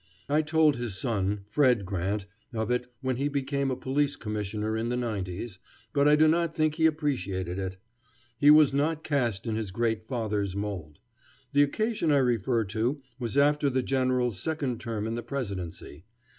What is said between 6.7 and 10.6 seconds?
he appreciated it. He was not cast in his great father's